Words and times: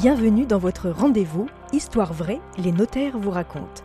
Bienvenue 0.00 0.46
dans 0.46 0.60
votre 0.60 0.90
rendez-vous 0.90 1.48
Histoire 1.72 2.12
vraie, 2.12 2.40
les 2.56 2.70
notaires 2.70 3.18
vous 3.18 3.32
racontent. 3.32 3.82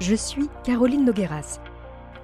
Je 0.00 0.16
suis 0.16 0.50
Caroline 0.64 1.04
Nogueras. 1.04 1.60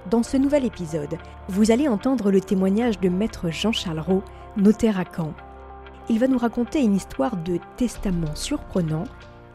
Dans 0.09 0.21
ce 0.21 0.35
nouvel 0.35 0.65
épisode, 0.65 1.17
vous 1.47 1.71
allez 1.71 1.87
entendre 1.87 2.29
le 2.29 2.41
témoignage 2.41 2.99
de 2.99 3.07
maître 3.07 3.49
Jean-Charles 3.51 4.01
Roux, 4.01 4.21
notaire 4.57 4.99
à 4.99 5.05
Caen. 5.05 5.33
Il 6.09 6.19
va 6.19 6.27
nous 6.27 6.37
raconter 6.37 6.81
une 6.81 6.93
histoire 6.93 7.37
de 7.37 7.57
testament 7.77 8.35
surprenant, 8.35 9.05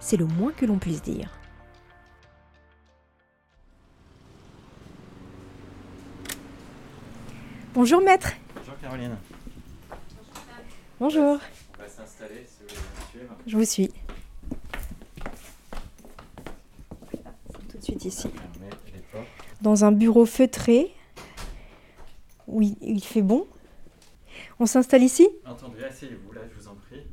c'est 0.01 0.17
le 0.17 0.25
moins 0.25 0.53
que 0.53 0.65
l'on 0.65 0.79
puisse 0.79 1.03
dire. 1.03 1.29
Bonjour 7.75 8.01
maître. 8.01 8.33
Bonjour 8.57 8.81
Caroline. 8.81 9.17
Bonjour. 10.99 11.39
S'installer 11.99 12.47
si 12.47 12.63
vous 12.63 12.69
voulez 12.69 13.11
suivre. 13.11 13.37
Je 13.45 13.57
vous 13.57 13.65
suis. 13.65 13.91
Tout 17.69 17.79
de 17.79 17.83
suite 17.83 18.05
ici. 18.05 18.29
Dans 19.61 19.85
un 19.85 19.91
bureau 19.91 20.25
feutré. 20.25 20.95
Oui, 22.47 22.79
il 22.81 23.03
fait 23.03 23.23
bon. 23.23 23.49
On 24.61 24.67
s'installe 24.67 25.03
ici? 25.03 25.29
Entendu, 25.45 25.83
asseyez-vous 25.83 26.33
là, 26.33 26.43
je 26.49 26.55
vous 26.55 26.69
en 26.69 26.77
prie. 26.77 27.05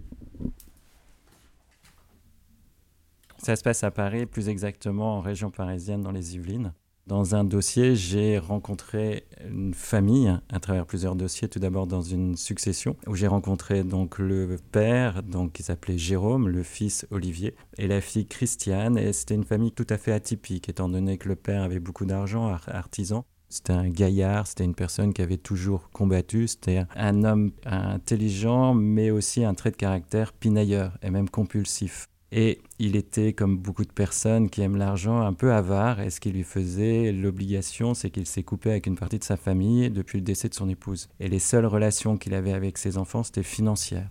Ça 3.40 3.56
se 3.56 3.64
passe 3.64 3.84
à 3.84 3.90
Paris, 3.90 4.28
plus 4.28 4.50
exactement 4.50 5.18
en 5.18 5.22
région 5.22 5.50
parisienne, 5.50 6.02
dans 6.02 6.12
les 6.12 6.36
Yvelines. 6.36 6.74
Dans 7.08 7.36
un 7.36 7.44
dossier, 7.44 7.96
j'ai 7.96 8.40
rencontré 8.40 9.28
une 9.48 9.76
famille 9.76 10.36
à 10.50 10.60
travers 10.60 10.88
plusieurs 10.88 11.16
dossiers. 11.16 11.48
Tout 11.48 11.60
d'abord 11.60 11.86
dans 11.86 12.02
une 12.02 12.36
succession 12.36 12.96
où 13.06 13.14
j'ai 13.14 13.28
rencontré 13.28 13.84
donc 13.84 14.18
le 14.18 14.58
père, 14.72 15.22
donc 15.22 15.54
qui 15.54 15.62
s'appelait 15.62 16.00
Jérôme, 16.00 16.48
le 16.48 16.64
fils 16.64 17.06
Olivier 17.12 17.54
et 17.78 17.88
la 17.88 18.02
fille 18.02 18.26
Christiane. 18.26 18.98
Et 18.98 19.14
c'était 19.14 19.36
une 19.36 19.44
famille 19.44 19.72
tout 19.72 19.86
à 19.92 20.00
fait 20.00 20.14
atypique, 20.14 20.68
étant 20.68 20.90
donné 20.90 21.20
que 21.20 21.30
le 21.30 21.36
père 21.36 21.62
avait 21.62 21.80
beaucoup 21.80 22.06
d'argent, 22.06 22.48
ar- 22.48 22.70
artisan. 22.70 23.24
C'était 23.50 23.74
un 23.74 23.88
gaillard, 23.88 24.48
c'était 24.48 24.66
une 24.66 24.74
personne 24.74 25.14
qui 25.14 25.22
avait 25.22 25.38
toujours 25.38 25.92
combattu, 25.92 26.48
c'était 26.48 26.86
un 26.96 27.24
homme 27.24 27.52
intelligent, 27.66 28.74
mais 28.74 29.12
aussi 29.12 29.44
un 29.44 29.54
trait 29.54 29.70
de 29.70 29.76
caractère 29.76 30.34
pinailleur 30.34 30.98
et 31.04 31.12
même 31.12 31.30
compulsif. 31.30 32.08
Et 32.32 32.60
il 32.80 32.96
était, 32.96 33.34
comme 33.34 33.58
beaucoup 33.58 33.86
de 33.86 33.92
personnes 33.92 34.50
qui 34.50 34.62
aiment 34.62 34.78
l'argent, 34.78 35.22
un 35.22 35.34
peu 35.34 35.54
avare, 35.54 36.02
et 36.02 36.10
ce 36.10 36.20
qui 36.20 36.32
lui 36.32 36.44
faisait 36.44 37.12
l'obligation, 37.12 37.94
c'est 37.94 38.10
qu'il 38.10 38.26
s'est 38.26 38.44
coupé 38.44 38.72
avec 38.72 38.88
une 38.88 38.98
partie 38.98 39.20
de 39.20 39.24
sa 39.24 39.38
famille 39.38 39.90
depuis 39.90 40.18
le 40.18 40.24
décès 40.24 40.50
de 40.50 40.54
son 40.54 40.68
épouse. 40.68 41.08
Et 41.20 41.28
les 41.28 41.40
seules 41.40 41.66
relations 41.66 42.18
qu'il 42.18 42.34
avait 42.34 42.54
avec 42.54 42.78
ses 42.78 42.98
enfants, 42.98 43.24
c'était 43.24 43.44
financières. 43.44 44.10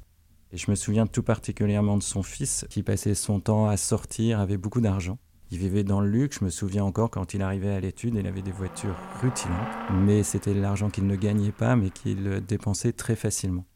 Et 0.52 0.56
je 0.56 0.70
me 0.70 0.76
souviens 0.76 1.06
tout 1.06 1.22
particulièrement 1.24 1.96
de 1.96 2.02
son 2.02 2.22
fils, 2.22 2.64
qui 2.70 2.82
passait 2.82 3.14
son 3.14 3.40
temps 3.40 3.66
à 3.66 3.76
sortir, 3.76 4.38
avait 4.38 4.56
beaucoup 4.56 4.80
d'argent. 4.80 5.18
Il 5.50 5.58
vivait 5.58 5.84
dans 5.84 6.00
le 6.00 6.08
luxe, 6.08 6.38
je 6.40 6.44
me 6.44 6.50
souviens 6.50 6.84
encore 6.84 7.10
quand 7.10 7.34
il 7.34 7.42
arrivait 7.42 7.74
à 7.74 7.80
l'étude, 7.80 8.14
il 8.14 8.26
avait 8.26 8.42
des 8.42 8.52
voitures 8.52 8.96
rutilantes, 9.20 9.58
mais 9.92 10.22
c'était 10.22 10.54
l'argent 10.54 10.90
qu'il 10.90 11.06
ne 11.06 11.16
gagnait 11.16 11.52
pas, 11.52 11.76
mais 11.76 11.90
qu'il 11.90 12.40
dépensait 12.46 12.92
très 12.92 13.16
facilement. 13.16 13.66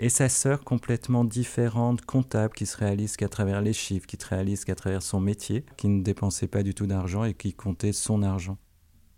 Et 0.00 0.10
sa 0.10 0.28
sœur, 0.28 0.62
complètement 0.62 1.24
différente, 1.24 2.04
comptable, 2.04 2.54
qui 2.54 2.66
se 2.66 2.76
réalise 2.76 3.16
qu'à 3.16 3.28
travers 3.28 3.60
les 3.60 3.72
chiffres, 3.72 4.06
qui 4.06 4.16
se 4.16 4.28
réalise 4.28 4.64
qu'à 4.64 4.76
travers 4.76 5.02
son 5.02 5.18
métier, 5.18 5.64
qui 5.76 5.88
ne 5.88 6.02
dépensait 6.02 6.46
pas 6.46 6.62
du 6.62 6.72
tout 6.72 6.86
d'argent 6.86 7.24
et 7.24 7.34
qui 7.34 7.52
comptait 7.52 7.92
son 7.92 8.22
argent. 8.22 8.58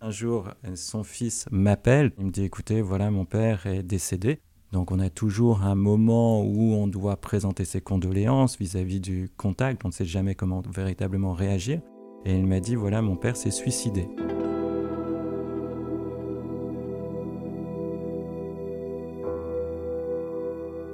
Un 0.01 0.11
jour, 0.11 0.48
son 0.77 1.05
fils 1.05 1.45
m'appelle, 1.51 2.12
il 2.19 2.25
me 2.25 2.31
dit 2.31 2.45
écoutez, 2.45 2.81
voilà, 2.81 3.11
mon 3.11 3.27
père 3.27 3.67
est 3.67 3.83
décédé. 3.83 4.41
Donc 4.73 4.91
on 4.91 5.01
a 5.01 5.11
toujours 5.11 5.62
un 5.62 5.75
moment 5.75 6.42
où 6.42 6.73
on 6.73 6.86
doit 6.86 7.17
présenter 7.17 7.67
ses 7.67 7.83
condoléances 7.83 8.56
vis-à-vis 8.56 9.01
du 9.01 9.28
contact, 9.36 9.84
on 9.84 9.89
ne 9.89 9.92
sait 9.92 10.06
jamais 10.06 10.34
comment 10.34 10.62
véritablement 10.75 11.35
réagir. 11.35 11.83
Et 12.24 12.35
il 12.35 12.47
m'a 12.47 12.61
dit 12.61 12.77
voilà, 12.77 13.02
mon 13.02 13.17
père 13.17 13.36
s'est 13.36 13.51
suicidé. 13.51 14.08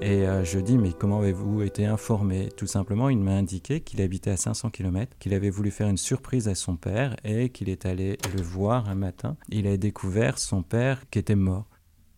Et 0.02 0.26
euh, 0.26 0.44
je 0.44 0.58
dis, 0.58 0.76
mais 0.76 0.92
comment 0.92 1.20
avez-vous 1.20 1.62
été 1.62 1.86
informé? 1.86 2.50
Tout 2.56 2.66
simplement, 2.66 3.08
il 3.08 3.18
m'a 3.18 3.32
indiqué 3.32 3.80
qu'il 3.80 4.02
habitait 4.02 4.30
à 4.30 4.36
500 4.36 4.70
km, 4.70 5.16
qu'il 5.18 5.32
avait 5.32 5.50
voulu 5.50 5.70
faire 5.70 5.88
une 5.88 5.96
surprise 5.96 6.48
à 6.48 6.54
son 6.54 6.76
père 6.76 7.16
et 7.24 7.48
qu'il 7.48 7.70
est 7.70 7.86
allé 7.86 8.18
le 8.36 8.42
voir 8.42 8.88
un 8.90 8.94
matin. 8.94 9.36
Il 9.48 9.66
a 9.66 9.76
découvert 9.76 10.38
son 10.38 10.62
père 10.62 11.08
qui 11.10 11.18
était 11.18 11.34
mort. 11.34 11.66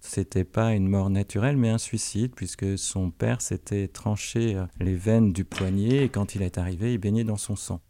C'était 0.01 0.45
pas 0.45 0.75
une 0.75 0.89
mort 0.89 1.09
naturelle, 1.09 1.57
mais 1.57 1.69
un 1.69 1.79
suicide, 1.79 2.33
puisque 2.35 2.77
son 2.77 3.11
père 3.11 3.41
s'était 3.41 3.89
tranché 3.89 4.57
euh, 4.57 4.65
les 4.81 4.97
veines 4.97 5.33
du 5.33 5.45
poignet 5.45 6.05
et 6.05 6.09
quand 6.09 6.35
il 6.35 6.43
est 6.43 6.59
arrivé, 6.59 6.95
il 6.95 6.99
baignait 6.99 7.25
dans 7.25 7.37
son 7.37 7.55
sang. 7.55 7.81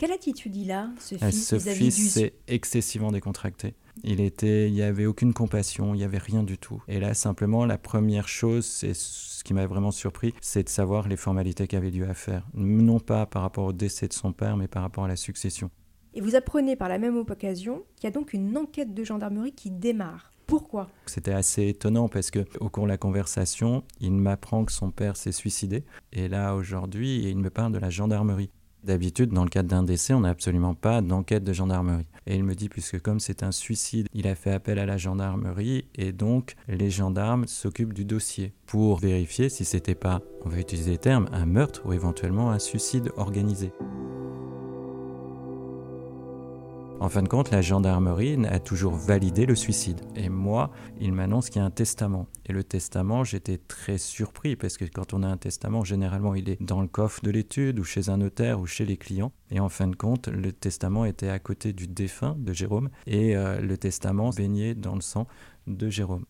Quelle 0.00 0.12
attitude 0.12 0.56
il 0.56 0.72
a, 0.72 0.88
ce 0.98 1.16
Ah, 1.20 1.30
fils 1.30 1.46
Ce 1.48 1.56
vis-à-vis 1.56 1.78
fils 1.90 1.96
du... 1.96 2.08
s'est 2.08 2.32
excessivement 2.48 3.12
décontracté. 3.12 3.74
Il 4.02 4.22
était, 4.22 4.66
il 4.66 4.74
y 4.74 4.80
avait 4.80 5.04
aucune 5.04 5.34
compassion, 5.34 5.94
il 5.94 6.00
y 6.00 6.04
avait 6.04 6.16
rien 6.16 6.42
du 6.42 6.56
tout. 6.56 6.82
Et 6.88 6.98
là, 6.98 7.12
simplement, 7.12 7.66
la 7.66 7.76
première 7.76 8.26
chose, 8.26 8.64
c'est 8.64 8.94
ce 8.94 9.44
qui 9.44 9.52
m'a 9.52 9.66
vraiment 9.66 9.90
surpris, 9.90 10.32
c'est 10.40 10.62
de 10.62 10.70
savoir 10.70 11.06
les 11.06 11.18
formalités 11.18 11.66
qu'il 11.66 11.76
avait 11.76 11.90
lieu 11.90 12.08
à 12.08 12.14
faire. 12.14 12.46
Non 12.54 12.98
pas 12.98 13.26
par 13.26 13.42
rapport 13.42 13.66
au 13.66 13.72
décès 13.74 14.08
de 14.08 14.14
son 14.14 14.32
père, 14.32 14.56
mais 14.56 14.68
par 14.68 14.80
rapport 14.80 15.04
à 15.04 15.08
la 15.08 15.16
succession. 15.16 15.70
Et 16.14 16.22
vous 16.22 16.34
apprenez 16.34 16.76
par 16.76 16.88
la 16.88 16.96
même 16.96 17.18
occasion 17.18 17.84
qu'il 17.96 18.04
y 18.04 18.06
a 18.06 18.10
donc 18.10 18.32
une 18.32 18.56
enquête 18.56 18.94
de 18.94 19.04
gendarmerie 19.04 19.52
qui 19.52 19.70
démarre. 19.70 20.32
Pourquoi? 20.46 20.88
C'était 21.04 21.34
assez 21.34 21.68
étonnant 21.68 22.08
parce 22.08 22.30
que 22.30 22.46
au 22.58 22.70
cours 22.70 22.84
de 22.84 22.88
la 22.88 22.96
conversation, 22.96 23.84
il 24.00 24.12
m'apprend 24.12 24.64
que 24.64 24.72
son 24.72 24.90
père 24.90 25.18
s'est 25.18 25.30
suicidé. 25.30 25.84
Et 26.14 26.26
là, 26.26 26.54
aujourd'hui, 26.54 27.28
il 27.28 27.36
me 27.36 27.50
parle 27.50 27.72
de 27.72 27.78
la 27.78 27.90
gendarmerie. 27.90 28.50
D'habitude, 28.84 29.30
dans 29.30 29.44
le 29.44 29.50
cadre 29.50 29.68
d'un 29.68 29.82
décès, 29.82 30.14
on 30.14 30.20
n'a 30.20 30.30
absolument 30.30 30.74
pas 30.74 31.02
d'enquête 31.02 31.44
de 31.44 31.52
gendarmerie. 31.52 32.06
Et 32.26 32.36
il 32.36 32.44
me 32.44 32.54
dit, 32.54 32.68
puisque 32.68 33.00
comme 33.00 33.20
c'est 33.20 33.42
un 33.42 33.52
suicide, 33.52 34.08
il 34.14 34.26
a 34.26 34.34
fait 34.34 34.52
appel 34.52 34.78
à 34.78 34.86
la 34.86 34.96
gendarmerie 34.96 35.84
et 35.94 36.12
donc 36.12 36.54
les 36.68 36.90
gendarmes 36.90 37.46
s'occupent 37.46 37.92
du 37.92 38.04
dossier 38.04 38.54
pour 38.66 38.98
vérifier 38.98 39.48
si 39.48 39.64
c'était 39.64 39.94
pas, 39.94 40.20
on 40.44 40.48
va 40.48 40.58
utiliser 40.58 40.92
les 40.92 40.98
termes, 40.98 41.28
un 41.32 41.46
meurtre 41.46 41.82
ou 41.84 41.92
éventuellement 41.92 42.50
un 42.50 42.58
suicide 42.58 43.10
organisé. 43.16 43.72
En 47.00 47.08
fin 47.08 47.22
de 47.22 47.28
compte, 47.28 47.50
la 47.50 47.62
gendarmerie 47.62 48.36
a 48.44 48.58
toujours 48.58 48.92
validé 48.92 49.46
le 49.46 49.54
suicide. 49.54 50.02
Et 50.16 50.28
moi, 50.28 50.70
il 51.00 51.14
m'annonce 51.14 51.48
qu'il 51.48 51.60
y 51.60 51.62
a 51.62 51.66
un 51.66 51.70
testament. 51.70 52.26
Et 52.44 52.52
le 52.52 52.62
testament, 52.62 53.24
j'étais 53.24 53.56
très 53.56 53.96
surpris 53.96 54.54
parce 54.54 54.76
que 54.76 54.84
quand 54.84 55.14
on 55.14 55.22
a 55.22 55.26
un 55.26 55.38
testament, 55.38 55.82
généralement, 55.82 56.34
il 56.34 56.50
est 56.50 56.60
dans 56.60 56.82
le 56.82 56.88
coffre 56.88 57.22
de 57.22 57.30
l'étude 57.30 57.78
ou 57.78 57.84
chez 57.84 58.10
un 58.10 58.18
notaire 58.18 58.60
ou 58.60 58.66
chez 58.66 58.84
les 58.84 58.98
clients. 58.98 59.32
Et 59.50 59.60
en 59.60 59.70
fin 59.70 59.88
de 59.88 59.96
compte, 59.96 60.28
le 60.28 60.52
testament 60.52 61.06
était 61.06 61.30
à 61.30 61.38
côté 61.38 61.72
du 61.72 61.88
défunt 61.88 62.36
de 62.38 62.52
Jérôme 62.52 62.90
et 63.06 63.34
euh, 63.34 63.62
le 63.62 63.78
testament 63.78 64.28
baignait 64.28 64.74
dans 64.74 64.94
le 64.94 65.00
sang 65.00 65.26
de 65.66 65.88
Jérôme. 65.88 66.26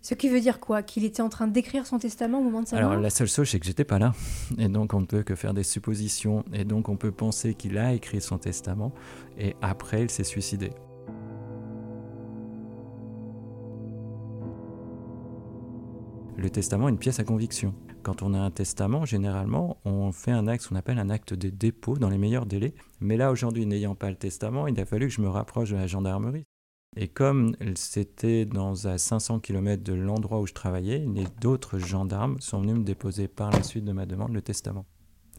Ce 0.00 0.14
qui 0.14 0.28
veut 0.28 0.40
dire 0.40 0.60
quoi? 0.60 0.82
Qu'il 0.82 1.04
était 1.04 1.22
en 1.22 1.28
train 1.28 1.48
d'écrire 1.48 1.86
son 1.86 1.98
testament 1.98 2.38
au 2.38 2.42
moment 2.42 2.62
de 2.62 2.68
sa 2.68 2.76
Alors 2.76 2.92
mort? 2.92 3.00
la 3.00 3.10
seule 3.10 3.26
chose, 3.28 3.48
c'est 3.48 3.58
que 3.58 3.66
j'étais 3.66 3.84
pas 3.84 3.98
là. 3.98 4.14
Et 4.56 4.68
donc 4.68 4.94
on 4.94 5.00
ne 5.00 5.06
peut 5.06 5.22
que 5.22 5.34
faire 5.34 5.54
des 5.54 5.64
suppositions. 5.64 6.44
Et 6.52 6.64
donc 6.64 6.88
on 6.88 6.96
peut 6.96 7.10
penser 7.12 7.54
qu'il 7.54 7.76
a 7.78 7.92
écrit 7.92 8.20
son 8.20 8.38
testament 8.38 8.92
et 9.38 9.56
après 9.60 10.02
il 10.02 10.10
s'est 10.10 10.24
suicidé. 10.24 10.70
Le 16.36 16.50
testament 16.50 16.88
est 16.88 16.92
une 16.92 16.98
pièce 16.98 17.18
à 17.18 17.24
conviction. 17.24 17.74
Quand 18.04 18.22
on 18.22 18.32
a 18.32 18.38
un 18.38 18.52
testament, 18.52 19.04
généralement, 19.04 19.78
on 19.84 20.12
fait 20.12 20.30
un 20.30 20.46
acte, 20.46 20.62
ce 20.62 20.68
qu'on 20.68 20.76
appelle 20.76 21.00
un 21.00 21.10
acte 21.10 21.34
de 21.34 21.50
dépôt 21.50 21.96
dans 21.98 22.08
les 22.08 22.18
meilleurs 22.18 22.46
délais. 22.46 22.74
Mais 23.00 23.16
là, 23.16 23.32
aujourd'hui, 23.32 23.66
n'ayant 23.66 23.96
pas 23.96 24.08
le 24.08 24.16
testament, 24.16 24.68
il 24.68 24.78
a 24.80 24.86
fallu 24.86 25.08
que 25.08 25.12
je 25.12 25.20
me 25.20 25.28
rapproche 25.28 25.70
de 25.70 25.76
la 25.76 25.88
gendarmerie. 25.88 26.44
Et 26.96 27.08
comme 27.08 27.54
c'était 27.76 28.44
dans 28.44 28.86
à 28.86 28.98
500 28.98 29.40
km 29.40 29.82
de 29.82 29.92
l'endroit 29.92 30.40
où 30.40 30.46
je 30.46 30.52
travaillais, 30.52 31.04
les 31.14 31.26
d'autres 31.40 31.78
gendarmes 31.78 32.40
sont 32.40 32.60
venus 32.60 32.76
me 32.76 32.82
déposer 32.84 33.28
par 33.28 33.50
la 33.50 33.62
suite 33.62 33.84
de 33.84 33.92
ma 33.92 34.06
demande 34.06 34.32
le 34.32 34.42
testament. 34.42 34.84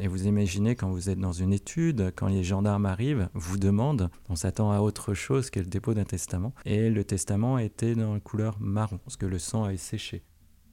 Et 0.01 0.07
vous 0.07 0.27
imaginez 0.27 0.75
quand 0.75 0.89
vous 0.89 1.09
êtes 1.09 1.19
dans 1.19 1.33
une 1.33 1.51
étude, 1.51 2.13
quand 2.15 2.27
les 2.27 2.43
gendarmes 2.43 2.85
arrivent, 2.85 3.27
vous 3.33 3.57
demandent, 3.57 4.09
on 4.29 4.35
s'attend 4.35 4.71
à 4.71 4.79
autre 4.79 5.13
chose 5.13 5.49
que 5.49 5.59
le 5.59 5.65
dépôt 5.65 5.93
d'un 5.93 6.05
testament. 6.05 6.53
Et 6.63 6.89
le 6.89 7.03
testament 7.03 7.57
était 7.57 7.95
dans 7.95 8.13
la 8.13 8.21
couleur 8.21 8.57
marron, 8.61 8.99
parce 8.99 9.17
que 9.17 9.25
le 9.25 9.39
sang 9.39 9.65
avait 9.65 9.75
séché. 9.75 10.23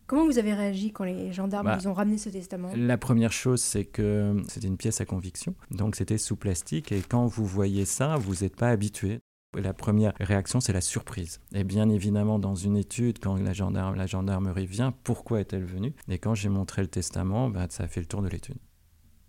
Comment 0.06 0.24
vous 0.24 0.38
avez 0.38 0.54
réagi 0.54 0.92
quand 0.92 1.02
les 1.02 1.32
gendarmes 1.32 1.66
Bah, 1.66 1.76
vous 1.76 1.88
ont 1.88 1.92
ramené 1.92 2.18
ce 2.18 2.28
testament? 2.28 2.70
La 2.76 2.96
première 2.96 3.32
chose, 3.32 3.60
c'est 3.60 3.84
que 3.84 4.40
c'était 4.46 4.68
une 4.68 4.76
pièce 4.76 5.00
à 5.00 5.04
conviction, 5.04 5.56
donc 5.72 5.96
c'était 5.96 6.18
sous 6.18 6.36
plastique, 6.36 6.92
et 6.92 7.00
quand 7.00 7.26
vous 7.26 7.44
voyez 7.44 7.84
ça, 7.84 8.14
vous 8.14 8.44
n'êtes 8.44 8.54
pas 8.54 8.68
habitué. 8.68 9.18
La 9.56 9.72
première 9.74 10.12
réaction, 10.20 10.60
c'est 10.60 10.72
la 10.72 10.80
surprise. 10.80 11.40
Et 11.54 11.64
bien 11.64 11.88
évidemment, 11.88 12.38
dans 12.38 12.54
une 12.54 12.76
étude, 12.76 13.18
quand 13.18 13.36
la, 13.36 13.52
gendarme, 13.52 13.94
la 13.94 14.06
gendarmerie 14.06 14.66
vient, 14.66 14.92
pourquoi 15.04 15.40
est-elle 15.40 15.64
venue? 15.64 15.94
Et 16.08 16.18
quand 16.18 16.34
j'ai 16.34 16.48
montré 16.48 16.82
le 16.82 16.88
testament, 16.88 17.48
bah, 17.48 17.66
ça 17.70 17.84
a 17.84 17.88
fait 17.88 18.00
le 18.00 18.06
tour 18.06 18.22
de 18.22 18.28
l'étude. 18.28 18.56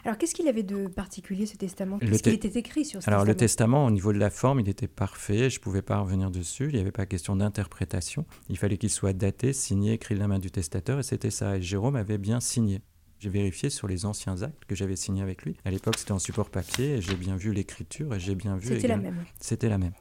Alors 0.06 0.18
qu'est-ce 0.18 0.34
qu'il 0.36 0.48
avait 0.48 0.64
de 0.64 0.88
particulier 0.88 1.46
ce 1.46 1.58
testament? 1.58 1.98
Le 2.02 2.08
Qu'est-ce 2.08 2.24
qu'il 2.24 2.40
te- 2.40 2.48
était 2.48 2.60
écrit 2.60 2.86
sur 2.86 3.02
ce 3.04 3.10
Alors 3.10 3.26
le 3.26 3.36
testament? 3.36 3.80
testament, 3.82 3.86
au 3.88 3.92
niveau 3.92 4.14
de 4.14 4.18
la 4.20 4.30
forme, 4.30 4.60
il 4.62 4.70
était 4.70 4.88
parfait, 4.88 5.50
je 5.50 5.60
ne 5.60 5.64
pouvais 5.64 5.82
pas 5.82 6.00
revenir 6.00 6.32
dessus, 6.32 6.68
il 6.70 6.76
n'y 6.76 6.80
avait 6.80 6.92
pas 6.92 7.06
question 7.06 7.36
d'interprétation. 7.36 8.26
Il 8.48 8.58
fallait 8.58 8.78
qu'il 8.78 8.90
soit 8.92 9.12
daté, 9.14 9.52
signé, 9.52 9.94
écrit 9.94 10.16
de 10.16 10.20
la 10.20 10.28
main 10.30 10.40
du 10.40 10.50
testateur, 10.52 11.00
et 11.00 11.04
c'était 11.04 11.32
ça. 11.32 11.58
Et 11.58 11.62
Jérôme 11.62 11.96
avait 11.98 12.18
bien 12.20 12.40
signé. 12.40 12.80
J'ai 13.20 13.30
vérifié 13.30 13.70
sur 13.70 13.88
les 13.88 14.06
anciens 14.06 14.44
actes 14.44 14.64
que 14.66 14.76
j'avais 14.76 14.96
signés 14.96 15.24
avec 15.24 15.42
lui. 15.44 15.58
À 15.66 15.72
l'époque, 15.72 15.98
c'était 15.98 16.12
en 16.12 16.20
support 16.20 16.52
papier 16.52 16.98
et 16.98 17.02
j'ai 17.02 17.16
bien 17.16 17.36
vu 17.36 17.52
l'écriture 17.52 18.14
et 18.14 18.20
j'ai 18.20 18.36
bien 18.36 18.56
vu. 18.56 18.68
C'était 18.68 18.88
la 18.88 18.98
même. 18.98 19.26
C'était 19.42 19.70
la 19.70 19.80
même. 19.80 19.94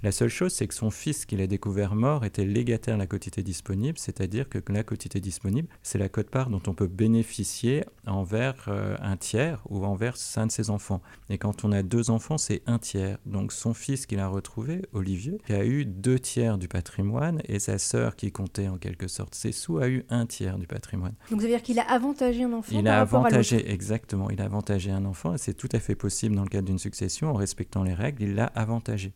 La 0.00 0.12
seule 0.12 0.28
chose, 0.28 0.52
c'est 0.52 0.68
que 0.68 0.74
son 0.74 0.90
fils 0.90 1.26
qu'il 1.26 1.40
a 1.40 1.48
découvert 1.48 1.96
mort 1.96 2.24
était 2.24 2.44
légataire 2.44 2.94
de 2.94 3.00
la 3.00 3.08
quotité 3.08 3.42
disponible, 3.42 3.98
c'est-à-dire 3.98 4.48
que 4.48 4.60
la 4.68 4.84
quotité 4.84 5.18
disponible, 5.18 5.66
c'est 5.82 5.98
la 5.98 6.08
cote-part 6.08 6.50
dont 6.50 6.62
on 6.68 6.72
peut 6.72 6.86
bénéficier 6.86 7.84
envers 8.06 8.66
euh, 8.68 8.96
un 9.00 9.16
tiers 9.16 9.60
ou 9.68 9.84
envers 9.84 10.14
un 10.36 10.46
de 10.46 10.52
ses 10.52 10.70
enfants. 10.70 11.02
Et 11.30 11.38
quand 11.38 11.64
on 11.64 11.72
a 11.72 11.82
deux 11.82 12.10
enfants, 12.10 12.38
c'est 12.38 12.62
un 12.66 12.78
tiers. 12.78 13.18
Donc 13.26 13.50
son 13.50 13.74
fils 13.74 14.06
qu'il 14.06 14.20
a 14.20 14.28
retrouvé, 14.28 14.82
Olivier, 14.92 15.40
qui 15.44 15.52
a 15.52 15.64
eu 15.64 15.84
deux 15.84 16.20
tiers 16.20 16.58
du 16.58 16.68
patrimoine 16.68 17.42
et 17.46 17.58
sa 17.58 17.78
sœur 17.78 18.14
qui 18.14 18.30
comptait 18.30 18.68
en 18.68 18.78
quelque 18.78 19.08
sorte 19.08 19.34
ses 19.34 19.50
sous 19.50 19.78
a 19.78 19.88
eu 19.88 20.04
un 20.10 20.26
tiers 20.26 20.58
du 20.58 20.68
patrimoine. 20.68 21.14
Donc 21.28 21.40
ça 21.40 21.46
veut 21.48 21.52
dire 21.52 21.62
qu'il 21.62 21.80
a 21.80 21.90
avantagé 21.90 22.44
un 22.44 22.52
enfant 22.52 22.78
Il 22.78 22.86
a 22.86 23.00
avantagé, 23.00 23.68
exactement, 23.68 24.30
il 24.30 24.40
a 24.40 24.44
avantagé 24.44 24.92
un 24.92 25.04
enfant 25.04 25.34
et 25.34 25.38
c'est 25.38 25.54
tout 25.54 25.68
à 25.72 25.80
fait 25.80 25.96
possible 25.96 26.36
dans 26.36 26.44
le 26.44 26.48
cadre 26.50 26.68
d'une 26.68 26.78
succession 26.78 27.30
en 27.30 27.34
respectant 27.34 27.82
les 27.82 27.94
règles, 27.94 28.22
il 28.22 28.34
l'a 28.36 28.46
avantagé. 28.46 29.12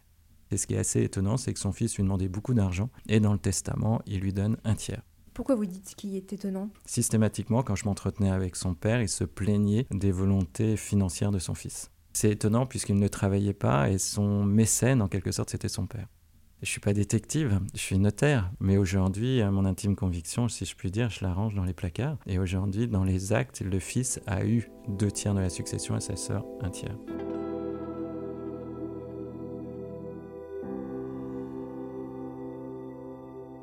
Et 0.53 0.59
ce 0.59 0.67
qui 0.67 0.75
est 0.75 0.79
assez 0.79 1.03
étonnant, 1.03 1.37
c'est 1.37 1.53
que 1.53 1.59
son 1.59 1.73
fils 1.73 1.97
lui 1.97 2.03
demandait 2.03 2.29
beaucoup 2.29 2.55
d'argent 2.55 2.91
et 3.09 3.21
dans 3.21 3.33
le 3.33 3.39
testament, 3.39 4.03
il 4.07 4.21
lui 4.21 4.33
donne 4.33 4.59
un 4.65 4.75
tiers. 4.75 5.03
Pourquoi 5.35 5.55
vous 5.55 5.65
dites 5.65 5.89
ce 5.89 5.97
qui 5.97 6.17
est 6.17 6.33
étonnant? 6.33 6.69
Systématiquement, 6.85 7.63
quand 7.63 7.75
je 7.75 7.87
m'entretenais 7.87 8.31
avec 8.31 8.55
son 8.55 8.75
père, 8.75 9.01
il 9.01 9.09
se 9.09 9.25
plaignait 9.25 9.87
des 9.91 10.13
volontés 10.13 10.77
financières 10.77 11.31
de 11.31 11.39
son 11.39 11.55
fils. 11.55 11.91
C'est 12.13 12.31
étonnant 12.31 12.67
puisqu'il 12.67 12.99
ne 12.99 13.09
travaillait 13.09 13.55
pas 13.55 13.89
et 13.89 13.97
son 13.97 14.45
mécène, 14.45 15.01
en 15.01 15.09
quelque 15.09 15.33
sorte, 15.33 15.51
c'était 15.51 15.69
son 15.69 15.87
père. 15.87 16.07
Je 16.61 16.69
ne 16.69 16.71
suis 16.71 16.81
pas 16.81 16.93
détective, 16.93 17.59
je 17.75 17.81
suis 17.81 17.99
notaire, 17.99 18.53
mais 18.61 18.77
aujourd'hui, 18.77 19.41
à 19.41 19.51
mon 19.51 19.65
intime 19.65 19.97
conviction, 19.97 20.49
si 20.49 20.65
je 20.65 20.77
puis 20.77 20.93
dire, 20.93 21.11
je 21.11 21.25
la 21.25 21.33
range 21.33 21.55
dans 21.55 21.65
les 21.65 21.73
placards. 21.73 22.19
Et 22.27 22.39
aujourd'hui, 22.39 22.87
dans 22.87 23.03
les 23.03 23.33
actes, 23.33 23.63
le 23.63 23.81
fils 23.81 24.21
a 24.27 24.45
eu 24.45 24.71
deux 24.87 25.11
tiers 25.11 25.35
de 25.35 25.41
la 25.41 25.51
succession 25.51 25.97
et 25.97 26.01
sa 26.01 26.15
sœur 26.15 26.45
un 26.61 26.71
tiers. 26.71 26.97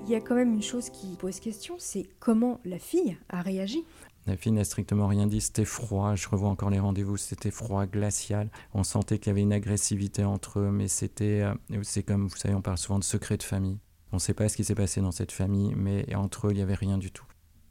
Il 0.10 0.14
y 0.14 0.16
a 0.16 0.22
quand 0.22 0.34
même 0.34 0.56
une 0.56 0.64
chose 0.64 0.90
qui 0.90 1.16
pose 1.18 1.40
question, 1.40 1.76
c'est 1.78 2.10
comment 2.20 2.60
la 2.66 2.80
fille 2.80 3.16
a 3.30 3.44
réagi. 3.44 3.86
La 4.26 4.36
fille 4.36 4.52
n'a 4.52 4.64
strictement 4.64 5.06
rien 5.06 5.28
dit, 5.28 5.40
c'était 5.40 5.66
froid, 5.66 6.16
je 6.16 6.28
revois 6.28 6.50
encore 6.50 6.72
les 6.72 6.80
rendez-vous, 6.80 7.16
c'était 7.16 7.52
froid, 7.52 7.86
glacial. 7.86 8.50
On 8.74 8.84
sentait 8.84 9.20
qu'il 9.20 9.28
y 9.28 9.30
avait 9.30 9.44
une 9.44 9.54
agressivité 9.54 10.24
entre 10.24 10.62
eux, 10.62 10.72
mais 10.72 10.88
c'était, 10.88 11.42
euh, 11.42 11.54
c'est 11.84 12.02
comme, 12.02 12.28
vous 12.28 12.36
savez, 12.36 12.56
on 12.56 12.62
parle 12.64 12.80
souvent 12.80 12.98
de 12.98 13.04
secret 13.04 13.38
de 13.38 13.44
famille. 13.44 13.78
On 14.12 14.16
ne 14.16 14.20
sait 14.20 14.34
pas 14.34 14.50
ce 14.50 14.58
qui 14.58 14.64
s'est 14.64 14.74
passé 14.74 15.00
dans 15.00 15.12
cette 15.12 15.32
famille, 15.32 15.76
mais 15.78 16.16
entre 16.16 16.48
eux, 16.48 16.52
il 16.54 16.56
n'y 16.56 16.64
avait 16.64 16.74
rien 16.74 16.98
du 16.98 17.12
tout. 17.12 17.26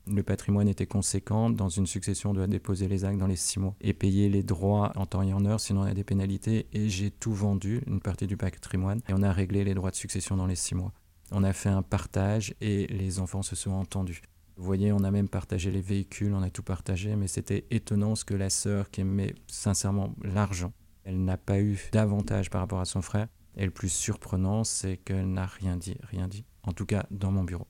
Le 0.06 0.22
patrimoine 0.22 0.68
était 0.68 0.86
conséquent. 0.86 1.50
Dans 1.50 1.68
une 1.68 1.88
succession, 1.88 2.30
on 2.30 2.34
doit 2.34 2.46
déposer 2.46 2.86
les 2.86 3.04
actes 3.04 3.18
dans 3.18 3.26
les 3.26 3.34
six 3.34 3.58
mois 3.58 3.74
et 3.80 3.94
payer 3.94 4.28
les 4.28 4.44
droits 4.44 4.92
en 4.94 5.06
temps 5.06 5.22
et 5.22 5.32
en 5.32 5.44
heure, 5.44 5.58
sinon 5.58 5.80
on 5.80 5.86
a 5.86 5.92
des 5.92 6.04
pénalités. 6.04 6.68
Et 6.72 6.88
j'ai 6.88 7.10
tout 7.10 7.34
vendu, 7.34 7.82
une 7.88 8.00
partie 8.00 8.28
du 8.28 8.36
patrimoine, 8.36 9.00
et 9.08 9.12
on 9.12 9.24
a 9.24 9.32
réglé 9.32 9.64
les 9.64 9.74
droits 9.74 9.90
de 9.90 9.96
succession 9.96 10.36
dans 10.36 10.46
les 10.46 10.54
six 10.54 10.76
mois. 10.76 10.92
On 11.30 11.44
a 11.44 11.52
fait 11.52 11.68
un 11.68 11.82
partage 11.82 12.54
et 12.60 12.86
les 12.86 13.18
enfants 13.20 13.42
se 13.42 13.56
sont 13.56 13.72
entendus. 13.72 14.22
Vous 14.56 14.64
voyez, 14.64 14.92
on 14.92 15.04
a 15.04 15.10
même 15.10 15.28
partagé 15.28 15.70
les 15.70 15.80
véhicules, 15.80 16.32
on 16.32 16.42
a 16.42 16.50
tout 16.50 16.62
partagé, 16.62 17.14
mais 17.14 17.28
c'était 17.28 17.66
étonnant 17.70 18.16
ce 18.16 18.24
que 18.24 18.34
la 18.34 18.50
sœur, 18.50 18.90
qui 18.90 19.02
aimait 19.02 19.34
sincèrement 19.46 20.14
l'argent, 20.22 20.72
elle 21.04 21.24
n'a 21.24 21.36
pas 21.36 21.60
eu 21.60 21.78
d'avantage 21.92 22.50
par 22.50 22.60
rapport 22.60 22.80
à 22.80 22.84
son 22.84 23.00
frère. 23.00 23.28
Et 23.56 23.64
le 23.64 23.70
plus 23.70 23.88
surprenant, 23.88 24.64
c'est 24.64 24.98
qu'elle 24.98 25.32
n'a 25.32 25.46
rien 25.46 25.76
dit, 25.76 25.96
rien 26.02 26.28
dit. 26.28 26.44
En 26.64 26.72
tout 26.72 26.86
cas, 26.86 27.06
dans 27.10 27.30
mon 27.30 27.44
bureau. 27.44 27.66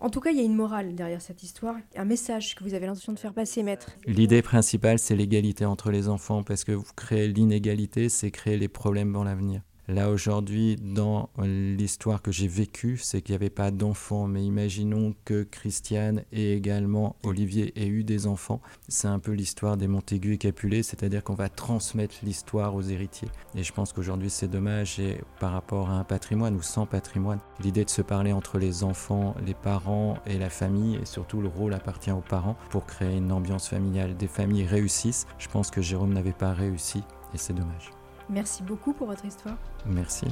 En 0.00 0.10
tout 0.10 0.20
cas, 0.20 0.30
il 0.30 0.36
y 0.36 0.40
a 0.40 0.44
une 0.44 0.56
morale 0.56 0.94
derrière 0.94 1.22
cette 1.22 1.42
histoire, 1.42 1.76
un 1.94 2.04
message 2.04 2.54
que 2.54 2.64
vous 2.64 2.74
avez 2.74 2.86
l'intention 2.86 3.12
de 3.12 3.18
faire 3.18 3.32
passer, 3.32 3.62
maître. 3.62 3.92
L'idée 4.06 4.42
principale, 4.42 4.98
c'est 4.98 5.14
l'égalité 5.14 5.64
entre 5.64 5.90
les 5.90 6.08
enfants, 6.08 6.42
parce 6.42 6.64
que 6.64 6.72
vous 6.72 6.84
créez 6.96 7.28
l'inégalité, 7.28 8.08
c'est 8.08 8.30
créer 8.30 8.58
les 8.58 8.68
problèmes 8.68 9.12
dans 9.12 9.24
l'avenir. 9.24 9.62
Là 9.86 10.08
aujourd'hui, 10.08 10.76
dans 10.76 11.28
l'histoire 11.38 12.22
que 12.22 12.32
j'ai 12.32 12.48
vécue, 12.48 12.96
c'est 12.96 13.20
qu'il 13.20 13.34
n'y 13.34 13.36
avait 13.36 13.50
pas 13.50 13.70
d'enfants, 13.70 14.26
mais 14.26 14.42
imaginons 14.42 15.14
que 15.26 15.42
Christiane 15.42 16.22
et 16.32 16.54
également 16.54 17.16
Olivier 17.22 17.72
aient 17.76 17.88
eu 17.88 18.02
des 18.02 18.26
enfants. 18.26 18.62
C'est 18.88 19.08
un 19.08 19.18
peu 19.18 19.32
l'histoire 19.32 19.76
des 19.76 19.86
Montaigu 19.86 20.32
et 20.32 20.38
Capulet, 20.38 20.82
c'est-à-dire 20.82 21.22
qu'on 21.22 21.34
va 21.34 21.50
transmettre 21.50 22.14
l'histoire 22.22 22.74
aux 22.74 22.80
héritiers. 22.80 23.28
Et 23.54 23.62
je 23.62 23.74
pense 23.74 23.92
qu'aujourd'hui 23.92 24.30
c'est 24.30 24.48
dommage 24.48 24.98
et 24.98 25.20
par 25.38 25.52
rapport 25.52 25.90
à 25.90 25.98
un 25.98 26.04
patrimoine 26.04 26.56
ou 26.56 26.62
sans 26.62 26.86
patrimoine, 26.86 27.40
l'idée 27.60 27.84
de 27.84 27.90
se 27.90 28.00
parler 28.00 28.32
entre 28.32 28.58
les 28.58 28.84
enfants, 28.84 29.34
les 29.44 29.52
parents 29.52 30.16
et 30.26 30.38
la 30.38 30.48
famille, 30.48 30.96
et 30.96 31.04
surtout 31.04 31.42
le 31.42 31.48
rôle 31.48 31.74
appartient 31.74 32.10
aux 32.10 32.22
parents 32.22 32.56
pour 32.70 32.86
créer 32.86 33.18
une 33.18 33.32
ambiance 33.32 33.68
familiale. 33.68 34.16
Des 34.16 34.28
familles 34.28 34.64
réussissent. 34.64 35.26
Je 35.38 35.48
pense 35.48 35.70
que 35.70 35.82
Jérôme 35.82 36.14
n'avait 36.14 36.32
pas 36.32 36.54
réussi 36.54 37.02
et 37.34 37.38
c'est 37.38 37.52
dommage. 37.52 37.90
Merci 38.30 38.62
beaucoup 38.62 38.92
pour 38.92 39.06
votre 39.06 39.24
histoire. 39.24 39.56
Merci. 39.86 40.26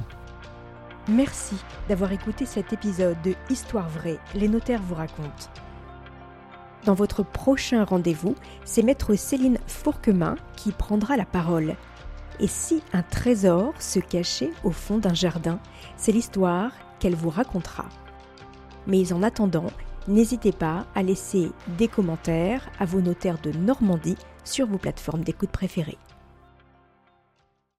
Merci 1.09 1.55
d'avoir 1.89 2.11
écouté 2.11 2.45
cet 2.45 2.71
épisode 2.71 3.21
de 3.23 3.35
Histoire 3.49 3.89
vraie, 3.89 4.19
les 4.35 4.47
notaires 4.47 4.81
vous 4.81 4.95
racontent. 4.95 5.49
Dans 6.85 6.93
votre 6.93 7.23
prochain 7.23 7.83
rendez-vous, 7.83 8.35
c'est 8.65 8.83
maître 8.83 9.15
Céline 9.15 9.57
Fourquemin 9.67 10.35
qui 10.55 10.71
prendra 10.71 11.17
la 11.17 11.25
parole. 11.25 11.75
Et 12.39 12.47
si 12.47 12.81
un 12.93 13.03
trésor 13.03 13.73
se 13.79 13.99
cachait 13.99 14.51
au 14.63 14.71
fond 14.71 14.97
d'un 14.97 15.13
jardin, 15.13 15.59
c'est 15.97 16.11
l'histoire 16.11 16.71
qu'elle 16.99 17.15
vous 17.15 17.29
racontera. 17.29 17.85
Mais 18.87 19.13
en 19.13 19.23
attendant, 19.23 19.67
n'hésitez 20.07 20.51
pas 20.51 20.85
à 20.95 21.03
laisser 21.03 21.51
des 21.77 21.87
commentaires 21.87 22.69
à 22.79 22.85
vos 22.85 23.01
notaires 23.01 23.39
de 23.41 23.51
Normandie 23.51 24.17
sur 24.43 24.67
vos 24.67 24.77
plateformes 24.77 25.23
d'écoute 25.23 25.51
préférées. 25.51 25.97